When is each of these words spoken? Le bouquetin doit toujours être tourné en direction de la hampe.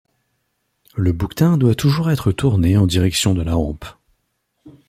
Le 0.95 1.11
bouquetin 1.11 1.57
doit 1.59 1.75
toujours 1.75 2.09
être 2.09 2.31
tourné 2.31 2.75
en 2.75 2.87
direction 2.87 3.35
de 3.35 3.43
la 3.43 3.55
hampe. 3.55 3.85